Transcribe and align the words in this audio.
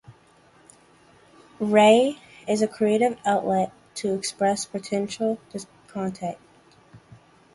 Rai 1.59 2.17
is 2.47 2.63
a 2.63 2.67
creative 2.67 3.19
outlet 3.23 3.71
to 3.97 4.15
express 4.15 4.65
political 4.65 5.39
discontent. 5.51 6.39